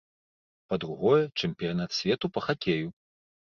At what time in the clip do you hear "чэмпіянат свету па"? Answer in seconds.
1.39-2.45